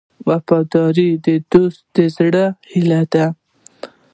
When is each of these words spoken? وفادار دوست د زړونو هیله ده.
وفادار 0.27 0.95
دوست 1.51 1.81
د 1.95 1.97
زړونو 2.15 2.45
هیله 2.71 3.01
ده. 3.13 3.25